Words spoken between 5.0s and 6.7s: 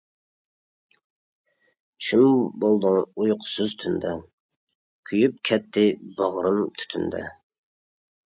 كۆيۈپ كەتتى باغرىم